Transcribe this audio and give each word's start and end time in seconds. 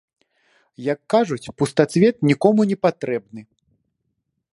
Як 0.93 0.99
кажуць, 1.13 1.51
пустацвет 1.59 2.15
нікому 2.31 2.61
не 2.71 2.77
патрэбны. 2.87 3.41